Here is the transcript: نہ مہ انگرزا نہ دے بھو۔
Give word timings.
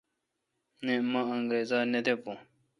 نہ 0.85 0.93
مہ 1.11 1.21
انگرزا 1.35 1.79
نہ 1.91 1.99
دے 2.05 2.13
بھو۔ 2.21 2.33